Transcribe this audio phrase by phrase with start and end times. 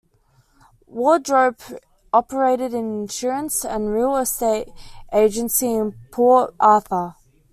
[0.89, 1.61] Wardrope
[2.11, 4.69] operated an insurance and real estate
[5.13, 7.17] agency in Port Arthur.